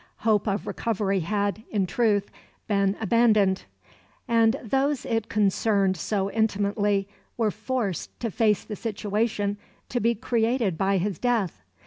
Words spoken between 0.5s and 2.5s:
recovery had, in truth,